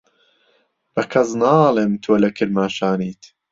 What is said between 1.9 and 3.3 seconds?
تۆ لە کرماشانیت.